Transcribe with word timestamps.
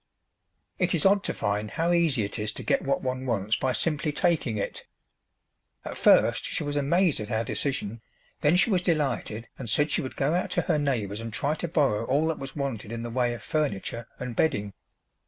It 0.79 0.95
is 0.95 1.05
odd 1.05 1.23
to 1.25 1.33
find 1.35 1.69
how 1.69 1.91
easy 1.91 2.23
it 2.23 2.39
is 2.39 2.51
to 2.53 2.63
get 2.63 2.81
what 2.81 3.03
one 3.03 3.27
wants 3.27 3.55
by 3.55 3.71
simply 3.71 4.11
taking 4.11 4.57
it! 4.57 4.87
At 5.85 5.95
first 5.95 6.43
she 6.43 6.63
was 6.63 6.75
amazed 6.75 7.19
at 7.19 7.29
our 7.29 7.43
decision, 7.43 8.01
then 8.39 8.55
she 8.55 8.71
was 8.71 8.81
delighted 8.81 9.47
and 9.59 9.69
said 9.69 9.91
she 9.91 10.01
would 10.01 10.15
go 10.15 10.33
out 10.33 10.49
to 10.57 10.61
her 10.63 10.79
neighbours 10.79 11.21
and 11.21 11.31
try 11.31 11.53
to 11.53 11.67
borrow 11.67 12.03
all 12.05 12.25
that 12.29 12.39
was 12.39 12.55
wanted 12.55 12.91
in 12.91 13.03
the 13.03 13.11
way 13.11 13.35
of 13.35 13.43
furniture 13.43 14.07
and 14.17 14.35
bedding. 14.35 14.73